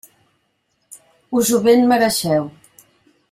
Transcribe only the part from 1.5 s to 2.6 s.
ho ben mereixeu.